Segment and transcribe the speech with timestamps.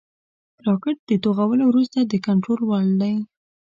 [0.65, 3.13] راکټ د توغولو وروسته د کنټرول وړ دی